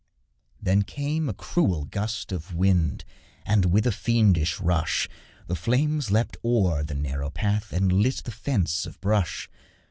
Then 0.59 0.81
came 0.81 1.29
a 1.29 1.33
cruel 1.35 1.85
gust 1.85 2.31
of 2.31 2.55
wind, 2.55 3.05
And, 3.45 3.65
with 3.65 3.85
a 3.85 3.91
fiendish 3.91 4.59
rush, 4.59 5.07
The 5.45 5.53
flames 5.55 6.09
leapt 6.09 6.37
o'er 6.43 6.83
the 6.83 6.95
narrow 6.95 7.29
path 7.29 7.71
And 7.71 7.93
lit 7.93 8.23
the 8.23 8.31
fence 8.31 8.87
of 8.87 8.99
brush. 8.99 9.47